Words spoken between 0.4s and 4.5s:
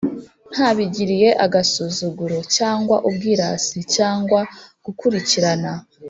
ntabigiriye agasuzuguro cyangwa ubwirasi cyangwa